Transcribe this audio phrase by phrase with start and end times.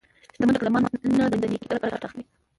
[0.33, 0.83] شتمن خلک له مال
[1.19, 2.23] نه د نیکۍ لپاره ګټه اخلي.